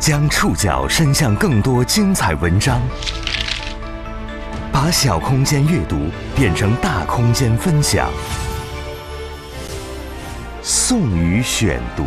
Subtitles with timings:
[0.00, 2.80] 将触角伸向更多精彩文章，
[4.72, 5.96] 把小空间阅读
[6.36, 8.08] 变成大空间分享。
[10.62, 12.04] 宋宇选读，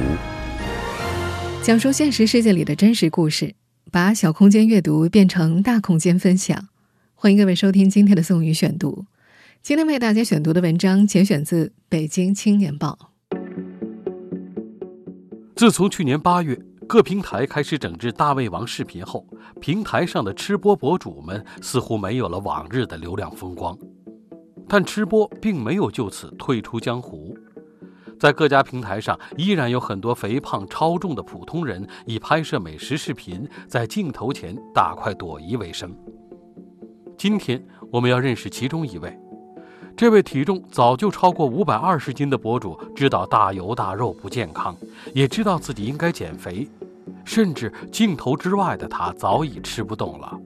[1.62, 3.55] 讲述现实世界里的真实故事，
[3.92, 6.70] 把小空间阅读变成大空间分享。
[7.14, 9.05] 欢迎各位收听今天的宋宇选读。
[9.62, 12.98] 今天为大家选读的文章节选自《北京青年报》。
[15.58, 16.70] 自从去年八月。
[16.92, 19.26] 各平台开始整治大胃王视频后，
[19.62, 23.77] 平台上的吃播博主们似乎没有了往日的流量风光，
[24.68, 27.34] 但吃播并没有就此退出江湖，
[28.20, 35.96] 在各家平台上依然有很多肥胖超重的普通人以拍摄美食视频在镜头前大快朵颐为生。
[37.18, 39.18] 今天我们要认识其中一位。
[39.96, 44.76] 这位体重早就超过五百二十斤的博主，知道大油大肉不健康，
[45.13, 46.68] 也知道自己应该减肥，
[47.31, 50.38] 甚至镜头之外的他早已吃不动了。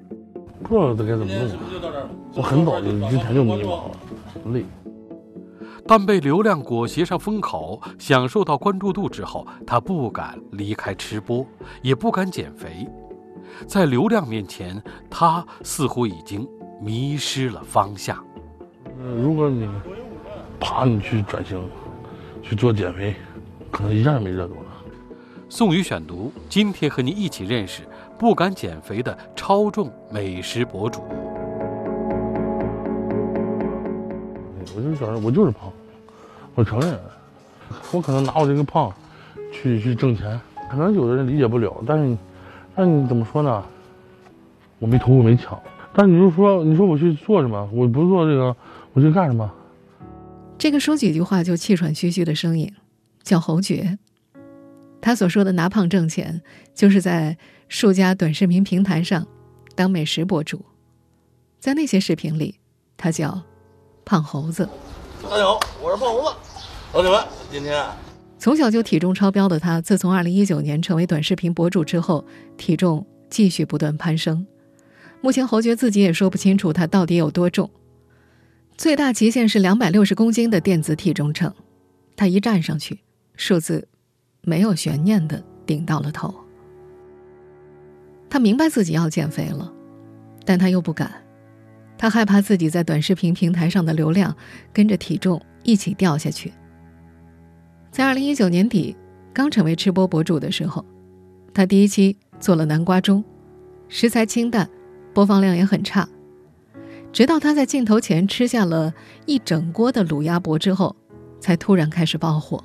[0.61, 1.49] 不知道该怎么弄，
[2.35, 3.91] 我很早就之前就迷茫了，
[4.43, 4.63] 很累。
[5.87, 11.43] 但被流量裹挟上风口，享受到关注度之后，他不敢离开吃播，
[11.81, 12.87] 也不敢减肥，
[13.65, 16.47] 在流量面前，他似乎已经
[16.79, 18.23] 迷失了方向。
[19.17, 19.67] 如果你
[20.59, 21.67] 怕你去转型，
[22.43, 23.15] 去做减肥，
[23.71, 24.55] 可能一样也没热度。
[25.57, 27.83] 宋宇选读，今天和你一起认识
[28.19, 31.01] 不敢减肥的超重美食博主。
[34.75, 35.71] 我就觉得我就是胖，
[36.55, 36.99] 我承认，
[37.93, 38.93] 我可能拿我这个胖
[39.49, 40.37] 去去挣钱，
[40.69, 42.17] 可能有的人理解不了，但是，
[42.75, 43.63] 但你怎么说呢？
[44.79, 45.57] 我没偷，我没抢。
[45.93, 47.69] 但你就说，你说我去做什么？
[47.71, 48.53] 我不做这个，
[48.91, 49.49] 我去干什么？
[50.57, 52.73] 这个说几句话就气喘吁吁的声音，
[53.23, 53.97] 叫侯爵。
[55.05, 56.41] 他所说的拿胖挣钱，
[56.73, 57.37] 就是在
[57.69, 59.27] 数家短视频平台上
[59.75, 60.65] 当美食博主。
[61.59, 62.59] 在那些视频里，
[62.97, 63.39] 他叫
[64.03, 64.67] 胖猴子。
[65.21, 66.35] 大家好，我是胖猴子。
[66.91, 67.85] 老铁们，今天
[68.39, 72.25] 从小就体重超标的他，自从2019年成为短视频博主之后，
[72.57, 74.47] 体重继续不断攀升。
[75.21, 77.69] 目前侯爵自己也说不清楚他到底有多重，
[78.75, 81.53] 最大极限是两百六十公斤的电子体重秤，
[82.15, 83.01] 他一站上去，
[83.35, 83.87] 数字
[84.45, 86.33] 没有悬念的顶到了头。
[88.29, 89.71] 他明白自己要减肥了，
[90.45, 91.11] 但他又不敢，
[91.97, 94.35] 他害怕自己在短视频平台上的流量
[94.71, 96.53] 跟着体重一起掉下去。
[97.91, 98.95] 在二零一九年底
[99.33, 100.85] 刚成为吃播博主的时候，
[101.53, 103.23] 他第一期做了南瓜盅，
[103.89, 104.69] 食材清淡。
[105.13, 106.09] 播放量也很差，
[107.13, 108.93] 直到他在镜头前吃下了
[109.25, 110.93] 一整锅的卤鸭脖之后，
[111.39, 112.61] 才突然开始爆火。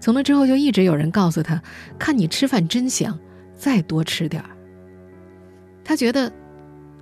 [0.00, 1.60] 从那之后，就一直有人告诉他
[1.98, 3.18] ：“看你吃饭真香，
[3.54, 4.50] 再多吃点儿。”
[5.84, 6.32] 他觉得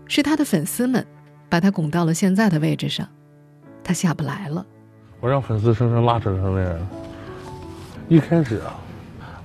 [0.06, 1.04] 是他的粉丝们
[1.48, 3.06] 把他拱到了现在的位置上，
[3.84, 4.64] 他下不来了。
[5.20, 6.88] 我让粉丝生生拉扯成那样。
[8.08, 8.78] 一开始啊，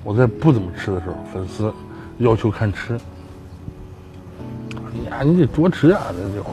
[0.03, 1.73] 我在不怎么吃的时候，粉丝
[2.19, 2.93] 要求看吃。
[5.09, 5.99] 呀，你得多吃呀！
[6.11, 6.45] 这就。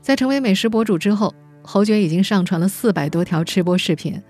[0.00, 4.20] 在成为美食博主之后，侯爵已经上传了四百多条吃播视频，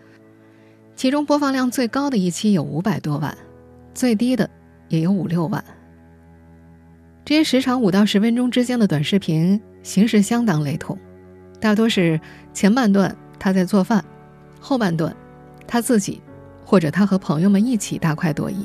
[1.03, 3.37] 其中播放量最高的一期有五百多万，
[3.93, 4.49] 最低的
[4.87, 5.65] 也有五六万。
[7.25, 10.97] 这些时长五到十分钟之间的短视频形式相当雷同，
[11.59, 12.21] 大多是
[12.53, 14.05] 前半段他在做饭，
[14.61, 15.13] 后半段
[15.67, 16.23] 他自己
[16.65, 18.65] 或者他和朋友们一起大快朵颐。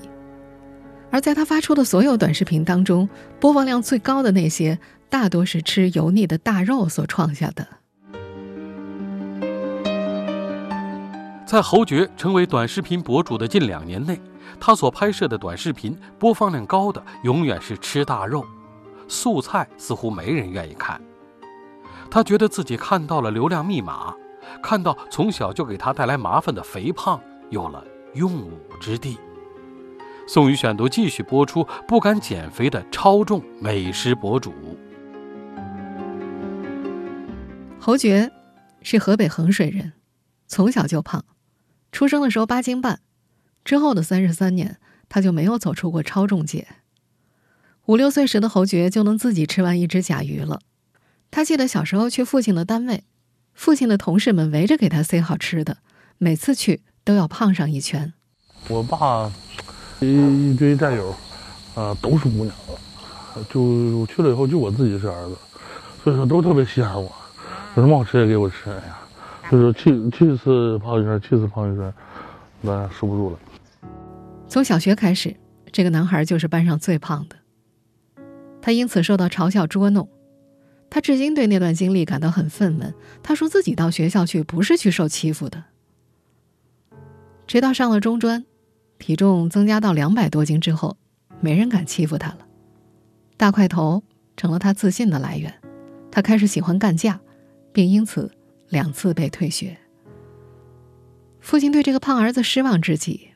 [1.09, 3.09] 而在他发出的所有短视频当中，
[3.39, 4.77] 播放量最高的那些，
[5.09, 7.67] 大多是吃油腻的大肉所创下的。
[11.47, 14.19] 在侯爵成为短视频博主的近两年内，
[14.59, 18.45] 他所拍摄的短视频播放量高的，永远是吃大肉，
[19.07, 21.01] 素菜似乎没人愿意看。
[22.11, 24.13] 他觉得自己看到了流量密码，
[24.61, 27.17] 看到从小就给他带来麻烦的肥胖
[27.49, 27.81] 有了
[28.13, 29.17] 用武之地。
[30.27, 34.53] 宋宇选读继续播出：不敢减肥的超重美食博主
[37.79, 38.29] 侯爵，
[38.81, 39.93] 是河北衡水人，
[40.45, 41.23] 从小就胖，
[41.91, 42.99] 出生的时候八斤半，
[43.63, 44.77] 之后的三十三年，
[45.09, 46.67] 他就没有走出过超重界。
[47.85, 50.61] 五六岁时的侯爵就能自己吃完一只甲鱼了。
[51.31, 53.03] 他记得小时候去父亲的单位，
[53.53, 55.77] 父亲的同事们围着给他塞好吃的，
[56.17, 58.13] 每次去都要胖上一圈。
[58.67, 59.31] 我爸。
[59.99, 61.09] 一一堆战友，
[61.73, 62.51] 啊，都是姑娘，
[63.49, 65.35] 就去了以后就我自己是儿子，
[66.03, 67.11] 所以说都特别稀罕我，
[67.75, 68.69] 有什么好吃也给我吃。
[68.69, 68.96] 呀，
[69.49, 71.93] 就是去去一次胖一圈，去一次胖一圈，
[72.61, 73.39] 那受不住了。
[74.47, 75.35] 从小学开始，
[75.71, 77.35] 这个男孩就是班上最胖的。
[78.61, 80.09] 他因此受到嘲笑捉弄，
[80.89, 82.93] 他至今对那段经历感到很愤懑。
[83.23, 85.63] 他说自己到学校去不是去受欺负的。
[87.45, 88.45] 直到上了中专，
[88.99, 90.97] 体重增加到两百多斤之后，
[91.39, 92.39] 没人敢欺负他了。
[93.37, 94.03] 大块头
[94.35, 95.53] 成了他自信的来源，
[96.11, 97.21] 他开始喜欢干架，
[97.71, 98.29] 并因此
[98.69, 99.77] 两次被退学。
[101.39, 103.29] 父亲对这个胖儿子失望至极。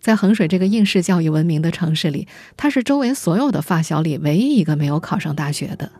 [0.00, 5.92] 在衡水这个应试教育闻名的城市里，他是周围所有的发小里唯一一个没有考上大学的。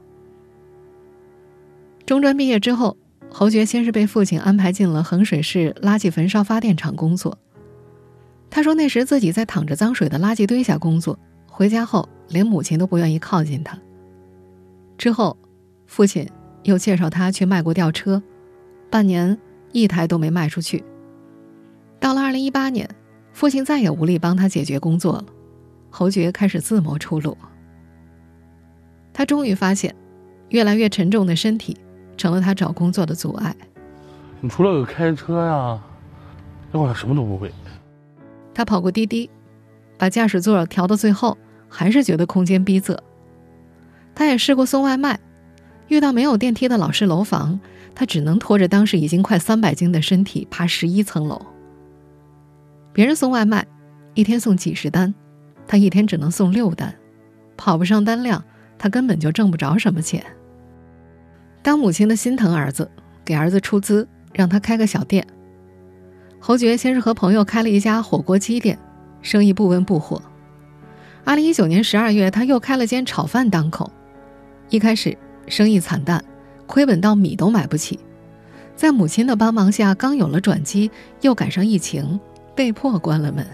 [2.06, 2.96] 中专毕业之后，
[3.28, 7.38] 侯爵先是被父亲安排进了衡水市垃圾焚烧发电厂工作。
[8.48, 13.78] 他说那时自己在淌着脏水的垃圾堆下工作，回家后连母亲都不愿意靠近他。
[14.96, 15.36] 之后，
[15.86, 16.26] 父亲
[16.62, 18.22] 又介绍他去卖过吊车，
[18.90, 19.38] 半年
[19.72, 20.84] 一台都没卖出去。
[21.98, 22.88] 到了二零一八年。
[23.32, 25.24] 父亲再也无力帮他解决工作了，
[25.88, 27.38] 侯爵开始自谋出路。
[29.12, 29.94] 他终于发现，
[30.48, 31.76] 越来越沉重的身体
[32.16, 33.54] 成了他找工作的阻碍。
[34.40, 35.80] 你除了有开车呀，
[36.72, 37.50] 我好像什么都不会。
[38.52, 39.30] 他跑过滴滴，
[39.96, 41.38] 把驾驶座调到最后，
[41.68, 42.98] 还是觉得空间逼仄。
[44.12, 45.20] 他也试过送外卖，
[45.86, 47.60] 遇到没有电梯的老式楼房，
[47.94, 51.44] 他只能拖着当时已经快三百斤的身体爬十一层楼。
[52.92, 53.66] 别人送外卖，
[54.14, 55.14] 一天送几十单，
[55.66, 56.94] 他一天只能送六单，
[57.56, 58.42] 跑不上单量，
[58.78, 60.24] 他根本就挣不着什么钱。
[61.62, 62.90] 当母亲的心疼儿子，
[63.24, 65.26] 给儿子出资让他开个小店。
[66.40, 68.78] 侯爵先是和朋友开了一家火锅鸡店，
[69.20, 70.22] 生意不温不火。
[71.22, 73.92] 二零一九年十二月，他又开了间炒饭档口，
[74.70, 75.16] 一开始
[75.46, 76.24] 生意惨淡，
[76.70, 77.98] 亏本到米都买不起。
[78.76, 80.88] 在母亲的帮忙下，刚有了转机，
[81.20, 82.20] 又赶上疫情。
[82.54, 83.44] 被迫关了门，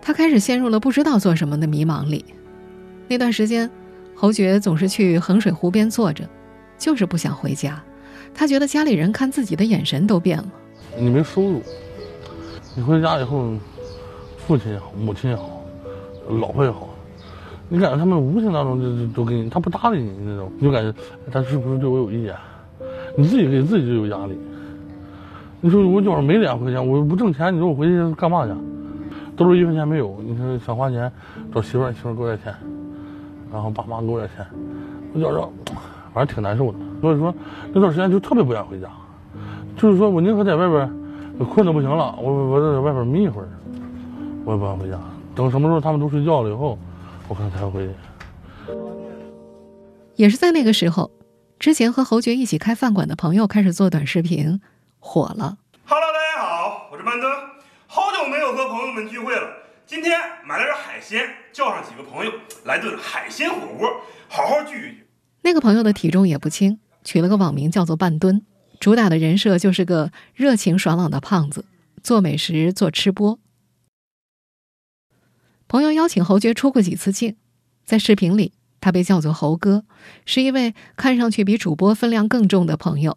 [0.00, 2.24] 他开始陷入了不知道做什么的迷茫里。
[3.08, 3.68] 那段时间，
[4.14, 6.28] 侯爵总是去衡水湖边坐着，
[6.78, 7.82] 就是不想回家。
[8.32, 10.48] 他觉得家里人看自己的眼神都变了。
[10.96, 11.62] 你没收入，
[12.74, 13.52] 你回家以后，
[14.46, 15.62] 父亲也好，母亲也好，
[16.28, 16.88] 老婆也好，
[17.72, 20.94] 你感觉他们无形当中就就都给你，他不搭理你那种，你就感觉
[21.30, 22.34] 他是不是对我有意见？
[23.16, 24.38] 你自己给自己就有压力。
[25.62, 28.52] 你说我觉着没两块钱，我不挣钱，你说我回去干嘛去？
[29.38, 31.10] 兜里一分钱没有，你说想花钱
[31.50, 32.54] 找媳妇儿，媳妇儿给我点钱，
[33.50, 34.44] 然后爸妈给我点钱，
[35.14, 35.48] 我觉着
[36.12, 36.78] 反正挺难受的。
[37.00, 37.34] 所以说
[37.72, 38.86] 那段时间就特别不愿回家，
[39.78, 43.48] 就是说我宁可在外边困的不行了，我我在外边眯一会儿，
[44.44, 44.98] 我也不想回家。
[45.34, 46.78] 等什么时候他们都睡觉了以后，
[47.28, 47.88] 我看他会。
[50.16, 51.10] 也是在那个时候，
[51.58, 54.60] 之前和侯爵一起开饭馆的朋友开始做短视频。
[54.98, 57.30] 火了！Hello，大家好，我是曼登，
[57.86, 59.48] 好久没有和朋友们聚会了。
[59.84, 62.32] 今天买了点海鲜，叫上几个朋友
[62.64, 63.88] 来顿海鲜火锅，
[64.28, 65.06] 好好聚一聚。
[65.42, 68.46] 那个朋友的体重也不轻，取了个网名叫做半吨，
[68.78, 71.64] 主打的人设就是个热情爽朗的胖子，
[72.02, 73.38] 做美食做吃播。
[75.72, 77.34] 朋友邀请侯爵出过几次镜，
[77.86, 79.86] 在视频里他被叫做侯哥，
[80.26, 83.16] 是一位看上去比主播分量更重的朋友。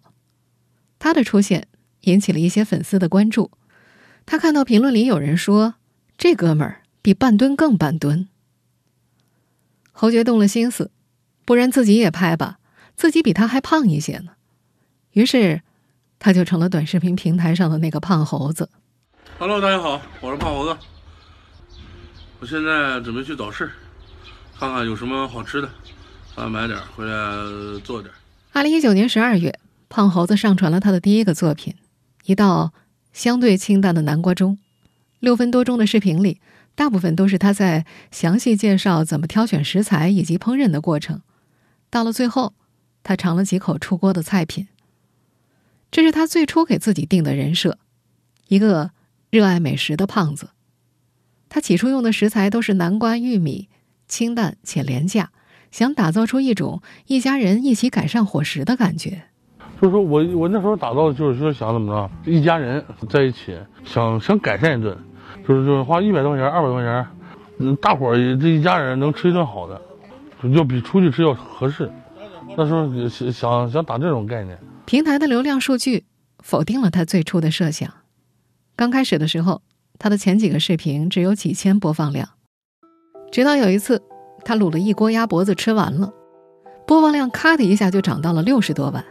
[0.98, 1.68] 他的出现。
[2.04, 3.50] 引起了一些粉丝的关注。
[4.28, 5.74] 他看到评论里有人说
[6.20, 8.30] ：“这哥们儿比半吨更半吨。”
[9.92, 10.92] 侯爵动了心思，
[11.46, 12.60] 不然自己也拍吧，
[12.96, 14.34] 自己比他还胖一些呢。
[15.14, 15.64] 于是，
[16.20, 18.70] 他就成了短视频平台上的那个胖猴子。
[19.40, 20.80] Hello，大家好，我是胖猴子。
[22.40, 23.72] 我现在准备去早市，
[24.60, 25.70] 看看有什么好吃的，
[26.36, 28.14] 啊，买点回来做点。
[28.52, 29.58] 二零一九年十二月，
[29.90, 31.74] 胖猴子上传了他的第一个作品。
[32.26, 32.74] 一道
[33.14, 34.58] 相对清淡的南瓜盅，
[35.20, 36.42] 六分多钟的视频里，
[36.76, 41.22] 大部分都是他在详细介绍怎么挑选食材以及烹饪的过程。
[41.90, 42.54] 到了最后，
[43.02, 44.68] 他尝了几口出锅的菜品。
[45.90, 47.78] 这是他最初给自己定的人设：
[48.50, 48.92] 一个
[49.30, 50.50] 热爱美食的胖子。
[51.50, 53.70] 他起初用的食材都是南瓜、玉米，
[54.08, 55.32] 清淡且廉价，
[55.72, 59.24] 想打造出一种一家人一起改善伙食的感觉。
[59.82, 64.98] 就是说我我那时候打造就是说想怎么着，一家人在一起，想想改善一顿，
[65.48, 67.06] 就是就是花一百多块钱、二百多块钱，
[67.60, 69.82] 嗯，大伙儿这一家人能吃一顿好的，
[70.54, 71.92] 就比出去吃要合适。
[72.58, 74.58] 那时候想想想打这种概念。
[74.86, 76.06] 平台的流量数据
[76.40, 77.92] 否定了他最初的设想。
[78.78, 79.62] 刚开始的时候，
[79.98, 82.30] 他的前几个视频只有几千播放量，
[83.32, 84.02] 直到有一次，
[84.44, 86.14] 他卤了一锅鸭脖子吃完了，
[86.86, 89.04] 播放量咔的一下就涨到了六十多万。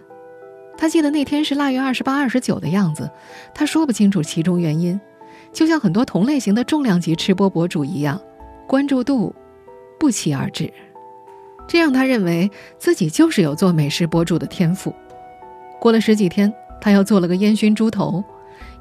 [0.77, 3.11] 他记得那天是腊月二十八、二十九的样子，
[3.55, 5.01] 他说不清楚其中原因，
[5.53, 8.21] 就像很多同类型的重量级吃播博主一样，
[8.67, 9.35] 关注度
[9.99, 10.73] 不期而至，
[11.69, 14.93] 这让他认为自己就是有做美食博主的天赋。
[15.81, 18.23] 过了十几天，他又做了个烟熏猪头，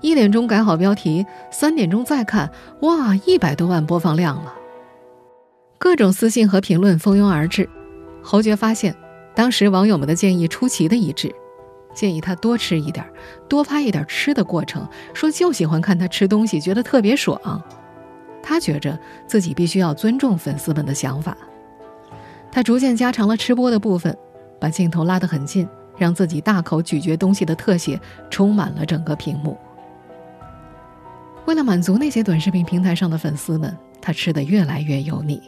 [0.03, 4.53] 一点钟改好标题，三点钟再看，哇，一百多万播放量了。
[5.77, 7.69] 各种私信和评论蜂拥而至，
[8.21, 8.93] 侯爵发现，
[9.33, 11.33] 当时网友们的建议出奇的一致，
[11.95, 13.05] 建议他多吃一点，
[13.47, 17.63] 多拍一点吃的过程，说就喜欢看他吃东西，觉得特别爽。
[18.43, 21.37] 他觉着自己必须要尊重粉丝们的想法，
[22.51, 24.17] 他逐渐加长了吃播的部分，
[24.59, 25.65] 把镜头拉得很近，
[25.97, 27.97] 让自己大口咀嚼东西的特写
[28.29, 29.57] 充满了整个屏幕。
[31.45, 35.41] 为了满足那些短视频平台上的粉丝们，他吃得越来越油腻。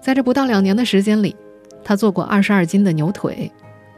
[0.00, 1.34] 在这不到两年的时间里，
[1.82, 3.50] 他做过二十二斤的牛腿，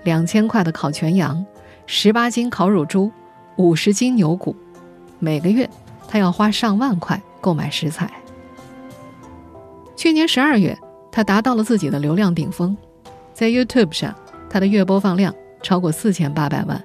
[0.04, 1.44] 两千块的烤全羊，
[1.86, 3.10] 十八斤烤乳猪，
[3.56, 4.54] 五十斤牛骨。
[5.18, 5.68] 每个月，
[6.08, 8.10] 他要花上万块购买食材。
[9.96, 10.76] 去年十二月，
[11.10, 12.76] 他达到了自己的流量顶峰，
[13.32, 14.14] 在 YouTube 上，
[14.50, 16.82] 他的月播放量超过四千八百万，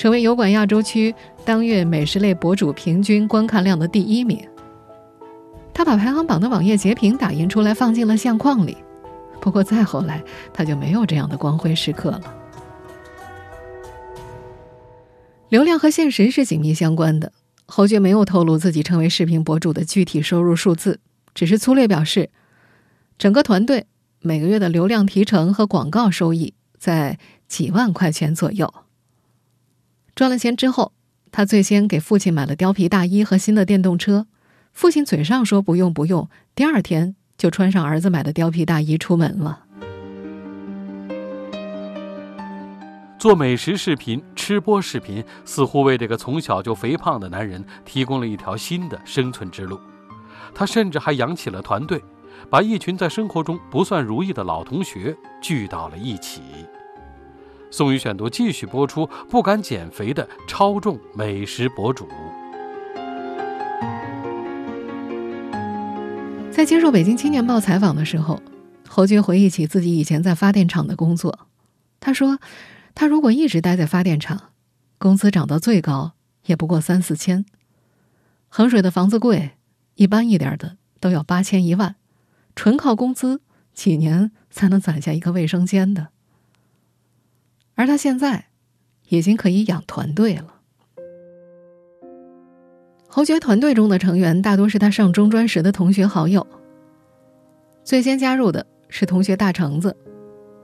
[0.00, 1.14] 成为油管亚洲区
[1.44, 4.42] 当月美食类博主平均观看量的第一名。
[5.74, 8.78] 他把排行榜的网页截屏打印出来，放进了相框里。
[9.42, 12.22] 不过再后来，他就没有这样的光辉时刻了。
[15.50, 17.30] 流量和现实是紧密相关的。
[17.66, 20.98] 侯爵没有透露自己成为视频博主的具体收入数字，
[21.34, 22.30] 只是粗略表示，
[23.18, 23.84] 整个团队
[24.22, 28.72] 每个月的流量提成和广告收益在几万块钱左右。
[30.20, 30.92] 赚了钱之后，
[31.32, 34.26] 他最先给父亲买了貂皮大衣和新的电动车。
[34.70, 39.60] 父亲嘴上说不用不用，第二天就穿上儿子买的貂皮大衣出门了。
[43.18, 49.80] 做美食视频、吃播视频，似乎为这个从小就肥胖的男人提供了一条新的生存之路。
[50.54, 51.98] 他甚至还养起了团队，
[52.50, 56.42] 把一群在生活中不算如意的老同学聚到了一起。
[57.72, 62.08] 宋宇选读继续播出：不敢减肥的超重美食博主。
[66.50, 68.42] 在接受《北京青年报》采访的时候，
[68.88, 71.46] 侯军回忆起自己以前在发电厂的工作。
[72.00, 72.40] 他说
[72.94, 74.50] ：“他如果一直待在发电厂，
[74.98, 76.12] 工资涨到最高
[76.46, 77.46] 也不过三四千。
[78.48, 79.52] 衡水的房子贵，
[79.94, 81.94] 一般一点的都要八千一万，
[82.56, 83.40] 纯靠工资
[83.72, 86.08] 几年才能攒下一个卫生间的。
[87.80, 88.44] 而他现在
[89.08, 90.56] 已经可以养团队了。”
[93.08, 96.46] 侯爵团队中的成员大多是他上中专时的同学好友。
[97.82, 99.96] 最先加入的是同学大橙子，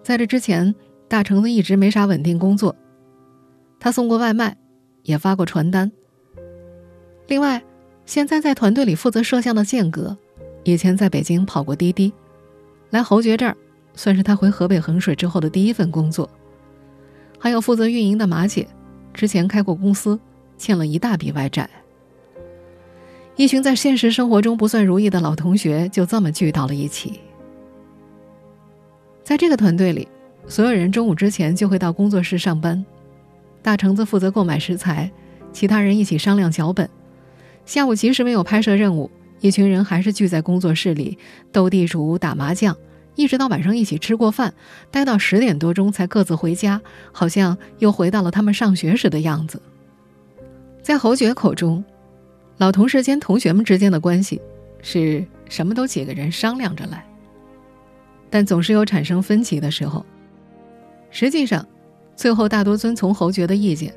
[0.03, 0.75] 在这之前，
[1.09, 2.77] 大橙子一直没啥稳定工作。
[3.81, 4.55] 他送过外卖，
[5.03, 5.91] 也发过传单。
[7.29, 7.65] 另外，
[8.05, 10.15] 现在在团队里负责摄像的间隔，
[10.65, 12.13] 以前在北京跑过滴滴，
[12.91, 13.57] 来侯爵这儿
[13.95, 16.29] 算是他回河北衡水之后的第一份工作。
[17.39, 18.67] 还有负责运营的马姐，
[19.13, 20.19] 之前开过公司，
[20.57, 21.69] 欠了一大笔外债。
[23.37, 27.21] 一群在现实生活中不算如意的老同学就这么聚到了一起。
[29.23, 30.09] 在这个团队里，
[30.47, 32.83] 所有人中午之前就会到工作室上班，
[33.61, 35.11] 大橙子负责购买食材，
[35.53, 36.89] 其他人一起商量脚本。
[37.67, 41.19] 下午即使没有拍摄任务，一群人还是聚在工作室里
[41.53, 42.75] 斗地主、打麻将，
[43.17, 44.55] 一直到晚上一起吃过饭，
[44.93, 46.81] 待到十点多钟才各自回家，
[47.11, 49.61] 好像又回到了他们上学时的样子。
[50.81, 51.85] 在侯爵口中。
[52.59, 54.41] 老同事兼、同学们之间的关系，
[54.81, 57.05] 是什么都几个人商量着来，
[58.31, 60.07] 但总是有产生分歧的时候。
[61.11, 61.69] 实际上，
[62.17, 63.93] 最后大多遵从侯爵的意见，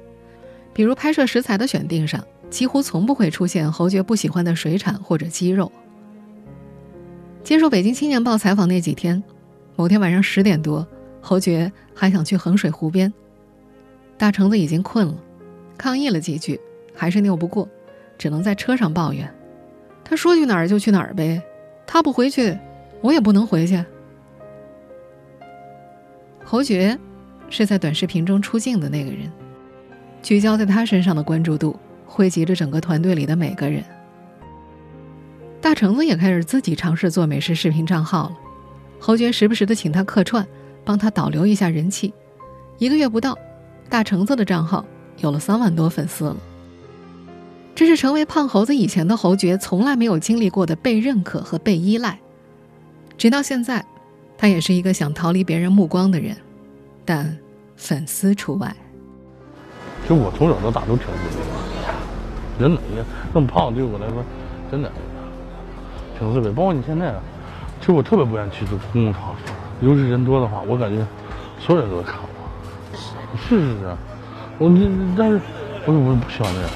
[0.74, 5.72] 比如拍摄食材的选定上，几乎从不会出现侯爵不喜欢的水产或者鸡肉。
[7.50, 9.24] 接受《北京青年报》采访那几天，
[9.76, 10.88] 某天晚上十点多，
[11.20, 13.12] 侯爵还想去衡水湖边，
[14.20, 15.16] 大橙子已经困了，
[15.76, 16.62] 抗议了几句，
[16.94, 17.68] 还是拗不过。
[18.20, 19.28] 只能在车上抱怨，
[20.04, 21.42] 他说去哪儿就去哪儿呗，
[21.88, 22.56] 他不回去，
[23.02, 23.84] 我也不能回去。
[26.44, 26.96] 侯爵
[27.50, 29.22] 是在短视频中出镜的那个人，
[30.22, 31.76] 聚焦在他身上的关注度
[32.06, 33.84] 汇集着整个团队里的每个人。
[35.62, 38.38] 大橙子也开始自己尝试做美食视频账号了，
[39.00, 40.48] 侯爵时不时的请他客串，
[40.86, 42.14] 帮他导流一下人气。
[42.78, 43.38] 一个月不到，
[43.90, 44.86] 大橙子的账号
[45.18, 46.38] 有了三万多粉丝了。
[47.76, 52.20] 这是成为胖猴子以前的侯爵从来没有经历过的被认可和被依赖，
[53.18, 53.86] 直到现在，
[54.38, 56.36] 他也是一个想逃离别人目光的人，
[57.04, 57.38] 但
[57.76, 58.74] 粉丝除外。
[60.04, 61.42] 其实我从小到大都挺自卑
[61.86, 61.94] 的，
[62.60, 62.82] 真的，
[63.34, 64.24] 那么胖对我来说，
[64.72, 64.92] 真的，
[66.20, 66.54] 挺自卑。
[66.54, 67.14] 包括你现在，
[67.80, 69.56] 其实我特别不愿意去这公共场所，
[69.88, 71.06] 尤其人多的话，我感觉
[71.60, 72.28] 所有人都在看我。
[73.38, 73.96] 是是是，
[74.58, 75.40] 我你但是
[75.86, 76.70] 我我不喜欢这样，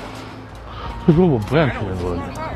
[1.06, 2.50] 所以说我不愿意去人多的地方。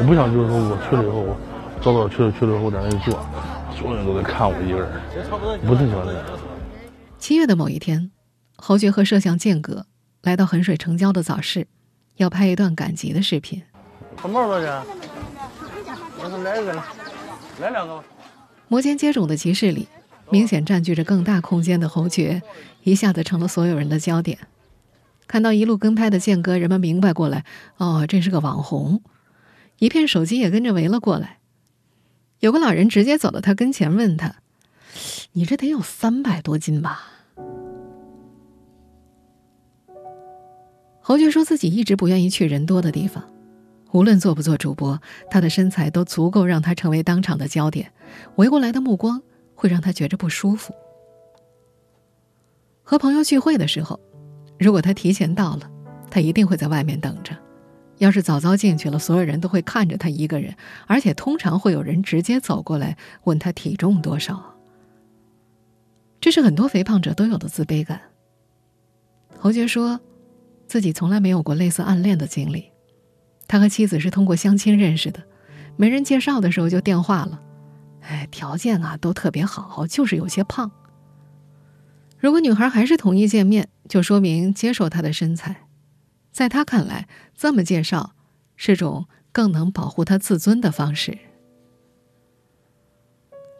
[0.00, 1.36] 我不想就是说我去了以后，我
[1.80, 3.20] 早早去了去了以后在那一坐，
[3.76, 4.88] 所有人都在看我一个人，
[5.66, 6.22] 不太喜欢这样。
[7.18, 8.10] 七月的某一天，
[8.56, 9.86] 侯爵和摄像间隔
[10.22, 11.68] 来到衡水城郊的早市，
[12.16, 13.62] 要拍一段赶集的视频。
[14.20, 14.82] 红帽多少钱？
[16.24, 16.72] 我说来一个，
[17.60, 18.04] 来两个吧。
[18.68, 19.88] 摩肩接踵的集市里，
[20.30, 22.40] 明显占据着更大空间的侯爵，
[22.84, 24.38] 一下子成了所有人的焦点。
[25.26, 27.44] 看到一路跟拍的间隔，人们明白过来，
[27.76, 29.02] 哦，这是个网红。
[29.78, 31.38] 一片手机也跟着围了过来。
[32.38, 34.36] 有个老人直接走到他跟前，问他
[35.32, 37.08] ：“你这得有三百多斤吧？”
[41.00, 43.24] 侯爵说自己一直不愿意去人多的地方，
[43.92, 47.92] 无论做不做主播，他的身材都足够让他成为当场的焦点，
[48.36, 49.22] 围过来的目光
[49.54, 50.74] 会让他觉着不舒服。
[52.82, 54.00] 和朋友聚会的时候，
[54.58, 55.70] 如果他提前到了，
[56.10, 57.36] 他一定会在外面等着。
[57.98, 60.56] 要是早早进去了，所有人都会看着他一个人，
[60.86, 64.56] 而且通常会有人直接走过来问他体重多少。
[66.20, 68.00] 这是很多肥胖者都有的自卑感。
[69.38, 70.00] 侯爵说，
[70.66, 72.71] 自己从来没有过类似暗恋的经历，
[73.52, 75.22] 他和妻子是通过相亲认识的，
[75.76, 77.42] 没人介绍的时候就电话了。
[78.00, 80.70] 哎，条件啊都特别好，就是有些胖。
[82.18, 85.66] 如果女孩还是同意见面，就说明接受他的身材。
[86.32, 88.12] 在他看来，这么介绍
[88.56, 91.18] 是种更能保护他自尊的方式。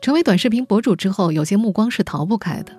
[0.00, 2.72] 成为短视频博主之后，有些目光是逃不开的。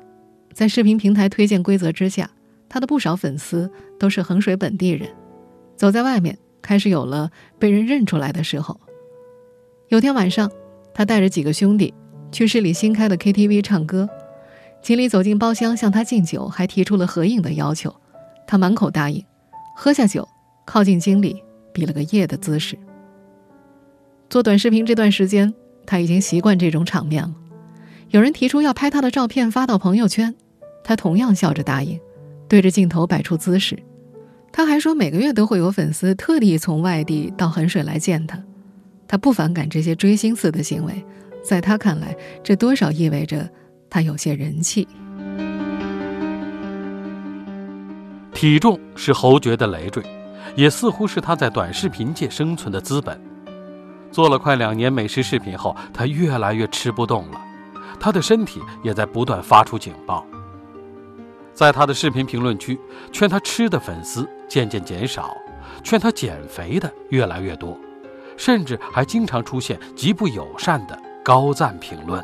[0.51, 2.31] 在视频平台推荐规则之下，
[2.67, 5.07] 他的不少粉丝都是衡水本地人。
[5.75, 7.29] 走在外面，开始有了
[7.59, 8.79] 被人认出来的时候。
[9.89, 10.51] 有天晚上，
[10.95, 11.93] 他带着几个兄弟
[12.31, 14.09] 去市里新开的 KTV 唱歌，
[14.81, 17.93] 经理走进包厢向他敬酒，还提出了合影的要求，
[18.47, 19.23] 他满口答应。
[19.75, 20.27] 喝下酒，
[20.65, 22.77] 靠近经理，比了个耶的姿势。
[24.29, 25.53] 做短视频这段时间，
[25.85, 27.35] 他已经习惯这种场面了。
[28.09, 30.33] 有人提出要拍他的照片发到朋友圈，
[30.83, 31.99] 他同样笑着答应，
[32.47, 33.77] 对着镜头摆出姿势。
[34.55, 38.39] 他还说，每个月都会有粉丝特地从外地到衡水来见他。
[39.07, 41.03] 他不反感这些追星似的行为，
[41.43, 43.49] 在他看来，这多少意味着
[43.89, 44.87] 他有些人气。
[48.31, 50.03] 体重是侯爵的累赘，
[50.55, 53.19] 也似乎是他在短视频界生存的资本。
[54.11, 57.41] 做了快两年美食视频后，他越来越吃不动了，
[57.99, 60.23] 他的身体也在不断发出警报。
[61.55, 62.79] 在他的视频评论区，
[63.11, 65.35] 劝他吃的粉丝渐渐减少，
[65.83, 67.75] 劝他减肥的越来越多，
[68.37, 72.23] 甚至还经常出现极不友善的高赞评论。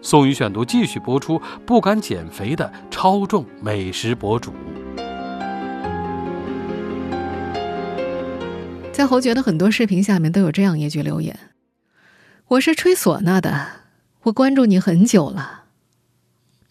[0.00, 4.54] 宋宇选读继续播出：不敢减肥的超重美食博主。
[8.92, 11.36] 在侯爵的很多视频下面都有这样一句留言
[12.46, 13.66] ：“我是吹唢呐的，
[14.22, 15.64] 我关注你很久了。”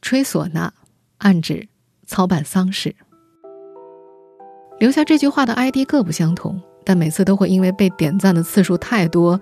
[0.01, 0.71] 吹唢呐，
[1.17, 1.67] 暗指
[2.05, 2.95] 操办丧事。
[4.79, 9.39] 留下这句话的 ID 各不相同，但每次都会因为被点赞的次数太多，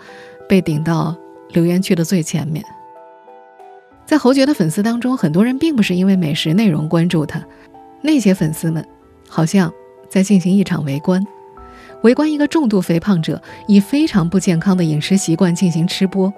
[0.47, 1.15] 被顶到
[1.49, 2.63] 留言区的最前面。
[4.05, 7.43] 在侯爵的粉丝当中，很多人并不是因为美食内容关注他，
[8.01, 8.85] 那些粉丝们
[9.27, 9.71] 好像
[10.07, 11.21] 在进行一场围观。
[12.03, 16.31] 围观一个重度肥胖者以非常不健康的饮食习惯进行吃播，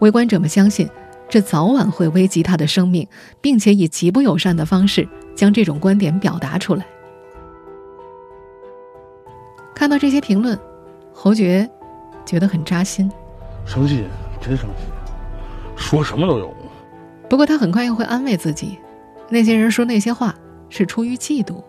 [0.00, 0.86] 围观者们相信
[1.28, 3.06] 这早晚会危及他的生命，
[3.40, 6.84] 并且以极不友善的方式将这种观点表达出来。
[9.76, 10.58] 看到这些评论，
[11.12, 11.68] 侯爵
[12.24, 13.12] 觉得很扎心，
[13.66, 14.06] 生气，
[14.40, 14.84] 真生气，
[15.76, 16.50] 说什么都有。
[17.28, 18.78] 不过他很快又会安慰自己，
[19.28, 20.34] 那些人说那些话
[20.70, 21.62] 是出于嫉妒。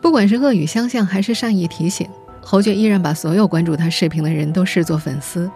[0.00, 5.48] 不管是恶语相向还是善意提醒，侯爵依然把所有关注他视频的人都视作粉丝。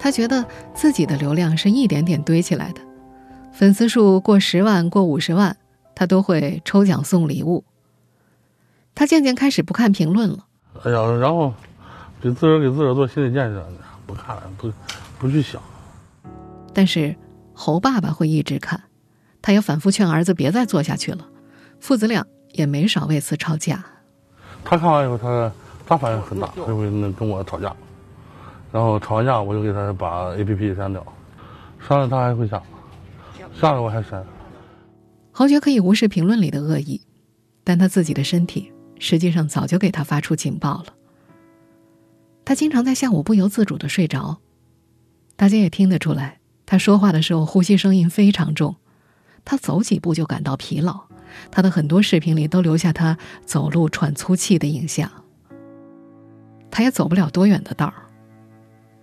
[0.00, 2.80] 他觉得自己的流量是一点点堆起来的，
[3.52, 5.56] 粉丝数过十万、过五十万，
[5.94, 7.62] 他都会抽奖送礼物。
[8.96, 10.46] 他渐渐开始不看评论了。
[10.82, 11.52] 哎呀，然后
[12.20, 13.64] 给自个儿给自个儿做心理建设，
[14.06, 14.72] 不看了，不
[15.18, 15.60] 不去想。
[16.74, 17.14] 但是
[17.52, 18.82] 侯爸爸会一直看，
[19.40, 21.28] 他也反复劝儿子别再做下去了。
[21.78, 23.84] 父子俩也没少为此吵架。
[24.64, 25.52] 他看完以后，他
[25.86, 27.74] 他反应很大，他会那跟我吵架，
[28.72, 31.04] 然后吵完架，我就给他把 A P P 删掉，
[31.86, 32.62] 删了他还会下，
[33.54, 34.24] 下了我还删。
[35.32, 37.00] 侯爵可以无视评论里的恶意，
[37.64, 40.94] 但他自己的身体实际上早就给他发出警报了。
[42.44, 44.38] 他经常在下午不由自主的睡着，
[45.34, 48.76] 大家也听得出来，他说话的时候呼吸声音非常重，
[49.44, 51.00] 他走几步就感到疲劳。
[51.50, 55.10] 他的很多视频里都留下他走路喘粗气的影像。
[56.70, 57.94] 他也走不了多远的道儿。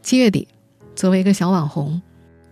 [0.01, 0.47] 七月底，
[0.95, 2.01] 作为一个小网红，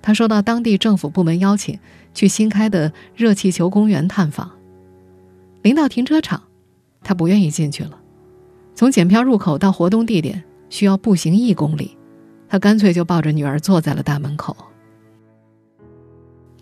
[0.01, 1.79] 他受到当地政府部门邀请
[2.13, 4.51] 去新开的热气球公园探访。
[5.61, 6.43] 临到停车场，
[7.07, 7.97] 他不愿意进去了。
[8.75, 11.97] 从检票入口到活动地点需要步行一公里，
[12.49, 14.57] 他干脆就抱着女儿坐在了大门口。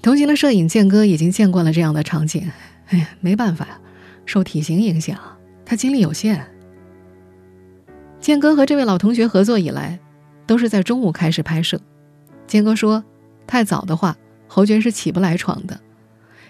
[0.03, 2.51] 同行的摄影建哥已经见惯了这样的场景。
[2.89, 3.79] 哎呀，没办法呀，
[4.27, 5.17] 受体型影响，
[5.65, 6.45] 他精力有限。
[8.19, 9.99] 建哥和这位老同学合作以来，
[10.45, 11.81] 都是在中午开始拍摄。
[12.45, 13.03] 建哥说，
[13.47, 14.15] 太早的话，
[14.47, 15.75] 侯爵是起不来床的；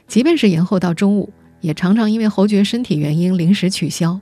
[0.06, 1.32] 即便是延后到中午，
[1.66, 4.20] 也常常因为侯爵身体原因临时取消。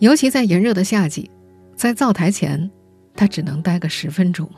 [0.00, 1.30] 尤其在炎热的夏季，
[1.76, 2.68] 在灶台前，
[3.14, 4.50] 他只能待个十分钟。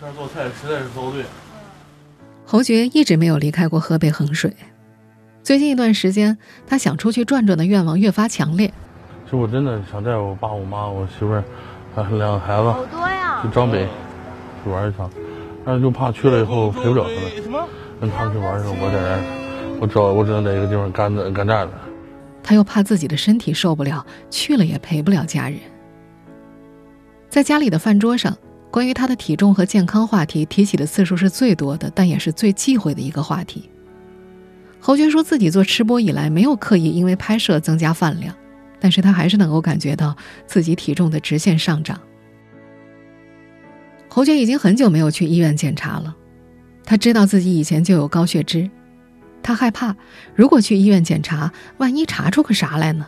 [0.00, 1.24] 这做菜实在是遭罪。
[2.44, 4.54] 侯爵一直没有离开过河北衡水。
[5.44, 8.66] 最近一段时间，他想出去转转的愿望越发强烈。
[9.24, 11.44] 其实我真的想带我爸、我妈、我媳妇儿，
[11.94, 13.86] 还有两个孩子，好多呀，去张北
[14.64, 15.08] 去玩一趟。
[15.64, 17.68] 但是就怕去了以后陪不了他们，
[18.00, 19.45] 跟他们去玩的时候，我在这，
[19.80, 21.72] 我找我只能在一个地方干着干站着。
[22.42, 25.58] 他又怕自己的身体受不了，去了也陪不了家人。
[27.28, 28.36] 在家里的饭桌上，
[28.70, 33.68] 关于他的体重和健康话题提起的次数是最多的，但也是最忌讳的一个话题。
[34.78, 38.32] 侯爵说自己做吃播以来没有刻意因为拍摄增加饭量，
[38.78, 42.00] 但是他还是能够感觉到自己体重的直线上涨。
[44.08, 46.14] 侯爵已经很久没有去医院检查了，
[46.84, 48.70] 他知道自己以前就有高血脂，
[49.46, 49.94] 他害怕
[50.34, 53.06] 如果去医院检查，万一查出个啥来呢？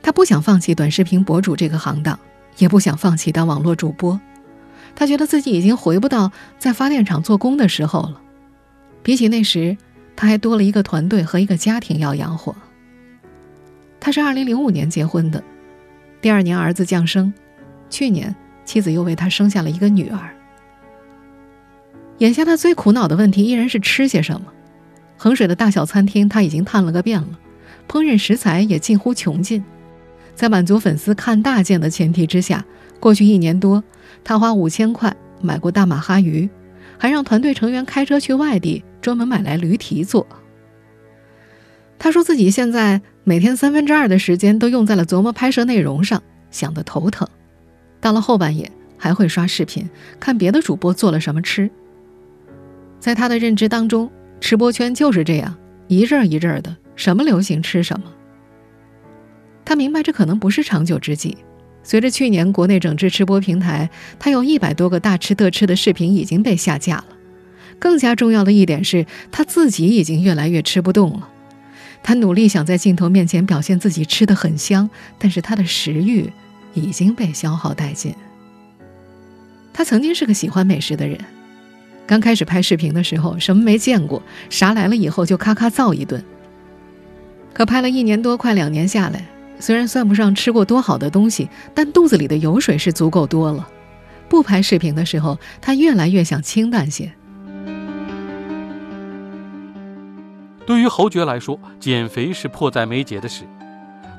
[0.00, 2.16] 他不想放弃短视频博主这个行当，
[2.58, 4.20] 也不想放弃当网络主播，
[4.94, 8.20] 他觉得自己已经回不到在发电厂做工的时候了，
[9.02, 9.76] 比起那时。
[10.14, 12.54] 他还多了一个团队和一个家庭要养活。
[13.98, 15.42] 他是二零零五年结婚的，
[16.20, 17.32] 第二年儿子降生，
[17.88, 18.32] 去年
[18.64, 20.36] 妻子又为他生下了一个女儿。
[22.18, 24.52] 眼下他最苦恼的问题依然是吃些什么。
[25.22, 27.38] 衡水的大小餐厅他已经探了个遍了，
[27.86, 29.62] 烹饪食材也近乎穷尽。
[30.34, 32.64] 在满足粉丝看大件的前提之下，
[32.98, 33.84] 过去一年多，
[34.24, 36.50] 他花五千块买过大马哈鱼，
[36.98, 38.82] 还让团队成员开车去外地。
[39.00, 40.26] 专门买来驴蹄做。
[42.00, 47.28] 他说自己现在每天三分之二的时间都用在了琢磨拍摄内容上，想得头疼。
[48.00, 51.70] 到了后半夜还会刷视频，看别的主播做了什么吃。
[52.98, 54.10] 在他的认知当中，
[54.42, 58.12] 吃播圈就是这样一阵儿一阵儿的，什么流行吃什么。
[59.64, 61.38] 他明白这可能不是长久之计。
[61.84, 67.06] 随着去年国内整治吃播平台，他有一百多个大吃特吃的视频已经被下架了。
[67.78, 71.28] 更加重要的一点是，他自己已经越来越吃不动了。
[72.02, 76.32] 他努力想在镜头面前表现自己吃的很香，但是他的食欲
[76.74, 78.12] 已经被消耗殆尽。
[79.72, 81.18] 他曾经是个喜欢美食的人，
[82.12, 86.22] 刚开始拍视频的时候，什么没见过，啥来了以后就咔咔造一顿。
[87.54, 89.24] 可拍了一年多，快两年下来，
[89.58, 93.66] 虽然算不上吃过多好的东西，但肚子里的油水是足够多了。
[94.28, 97.10] 不拍视频的时候，他越来越想清淡些。
[100.66, 103.44] 对于侯爵来说，减肥是迫在眉睫的事。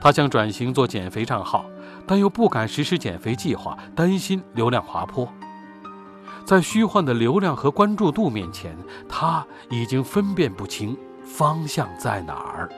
[0.02, 1.68] 他想转型做减肥账号，
[2.08, 5.32] 但又不敢实施减肥计划，担心流量滑坡。
[6.46, 8.76] 在虚幻的流量和关注度面前，
[9.08, 12.70] 他已经分辨不清方向在哪儿。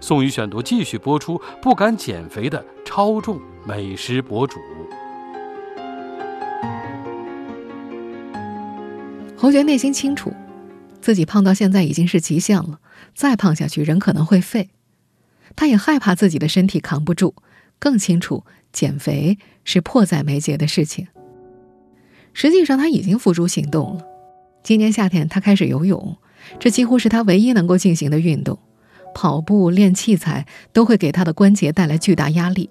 [0.00, 4.58] 宋宇选读继续播出：不敢减肥的超重美食博主。
[9.36, 10.32] 侯爵内心清楚。
[11.00, 12.80] 自己胖到现在已经是极限了，
[13.14, 14.70] 再胖下去人可能会废。
[15.54, 17.34] 他也害怕自己的身体扛不住，
[17.78, 21.08] 更清楚减肥是迫在眉睫的事情。
[22.34, 24.04] 实际上他已经付诸行动了。
[24.62, 26.18] 今年夏天他开始游泳，
[26.58, 28.58] 这几乎是他唯一能够进行的运动。
[29.14, 32.68] 跑步、练器材都会给他的关节带来巨大压力。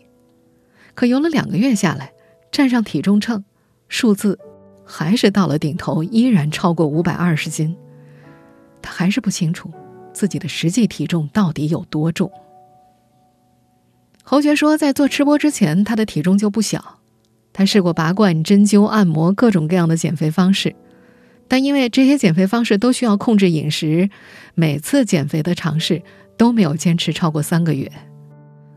[0.93, 2.12] 可游了两个月下来，
[2.52, 3.45] 站上体重秤，
[3.88, 4.38] 数字
[4.84, 7.73] 还是到了顶头，依然超过五百二十斤。
[8.82, 9.71] 他还是不清楚
[10.12, 12.30] 自己的实际体重到底有多重。
[14.23, 16.99] 侯爵说，在做吃播之前，他的体重就不小。
[17.53, 20.75] 他试过拔罐、针灸、按摩各种各样的减肥方式，
[21.47, 24.09] 但因为这些减肥方式都需要控制饮食，
[24.55, 26.01] 每次减肥的尝试
[26.35, 27.91] 都没有坚持超过三个月。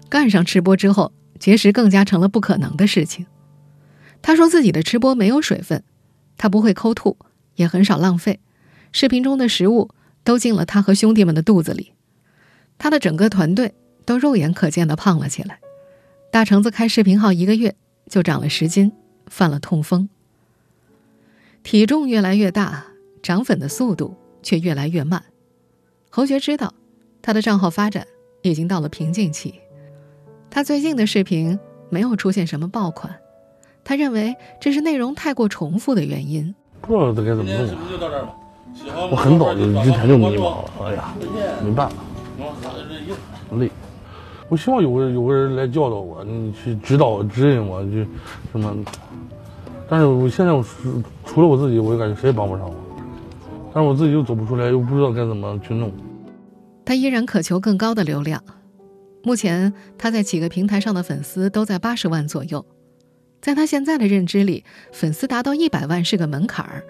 [0.08, 3.26] 干上吃播之后，节食更加成了不可能的事情。
[4.22, 5.82] 他说自己的吃播没有水分，
[6.36, 7.16] 他不会抠吐，
[7.54, 8.40] 也很少浪费。
[8.92, 9.90] 视频中的食物
[10.22, 11.92] 都进了他和兄弟们的肚子里。
[12.78, 15.60] 他的整个团队都肉眼可见的胖了起来。
[16.30, 17.74] 大橙子开视频号一个月
[18.08, 18.92] 就长了十斤，
[19.26, 20.08] 犯了痛风。
[21.62, 22.86] 体重越来越大，
[23.22, 25.24] 涨粉的速度却越来越慢。
[26.10, 26.72] 侯爵知道，
[27.20, 28.06] 他的账号发展
[28.42, 29.54] 已经到了瓶颈期。
[30.48, 31.58] 他最近的视频
[31.90, 33.16] 没有出现什么爆款，
[33.82, 36.54] 他认为这是内容太过重复的原因。
[36.80, 37.90] 不知道该怎么弄。
[37.90, 38.34] 就到这儿吧。
[39.10, 41.14] 我很早就之前就迷茫了，哎呀，
[41.64, 41.96] 没办法，
[43.56, 43.70] 累。
[44.48, 47.90] 我希望有个有个人来教导我，你去指导指引我，就
[48.52, 48.76] 什么。
[49.88, 50.64] 但是我现在我
[51.24, 52.74] 除了我自己，我就感觉谁也帮不上我。
[53.74, 55.92] 但是我自己又走不出来，又不知道该怎么去弄。
[56.85, 58.42] 他依然渴求更高的流量。
[59.22, 62.64] 目前他在几个平台上的粉丝都在八十万左右。
[63.40, 66.85] 在他现在的认知里，粉丝达到一百万是个门槛儿，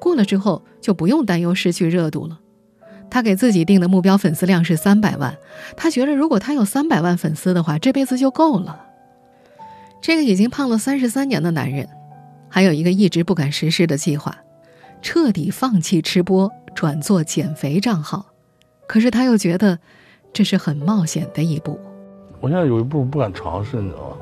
[0.00, 2.40] 过了之后就不用担忧失去热度了。
[3.12, 5.36] 他给自己定的目标粉丝量是三百万，
[5.76, 8.86] 他觉得如果他有三百万粉丝的话，这辈子就够了。
[10.00, 11.86] 这个已经胖了三十三年的男人，
[12.48, 14.38] 还有一个一直不敢实施的计划：
[15.02, 18.24] 彻底放弃吃播，转做减肥账号。
[18.86, 19.78] 可是他又觉得
[20.32, 21.78] 这是很冒险的一步。
[22.40, 24.16] 我现在有一步不敢尝试，你知道吗？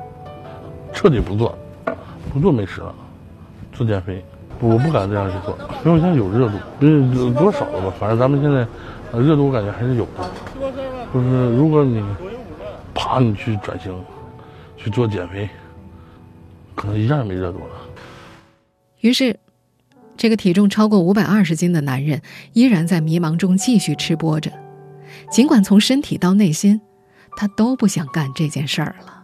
[0.91, 1.57] 彻底不做，
[2.33, 2.93] 不做美食了，
[3.71, 4.21] 做减肥。
[4.61, 8.59] 我不敢这样去做，因为现在有热度，嗯，多少了吧，反正咱们现在，
[9.19, 10.29] 热度我感觉还是有的。
[11.13, 12.03] 就是如果你，
[12.93, 13.91] 啪，你去转型，
[14.77, 15.49] 去做减肥，
[16.75, 17.65] 可能一下就没热度了。
[18.99, 19.39] 于是，
[20.15, 22.21] 这个体重超过五百二十斤的男人
[22.53, 24.51] 依然在迷茫中继续吃播着，
[25.31, 26.79] 尽管从身体到内心，
[27.35, 29.20] 他都不想干这件事儿了。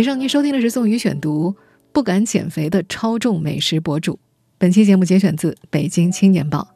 [0.00, 1.50] 以上您收听的是宋宇选读
[1.92, 4.14] 《不敢减肥的超重美食博主》。
[4.56, 6.68] 本期节目节选自《北京青年报》。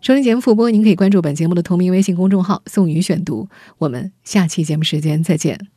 [0.00, 3.50] 收听节目复播，您可以关注本节目的同名微信公众号“宋宇选读”。
[3.76, 5.74] 我们下期节目时间再见。